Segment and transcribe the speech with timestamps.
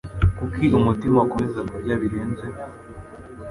[0.37, 2.45] kuki umutima ukomeza kurya birenze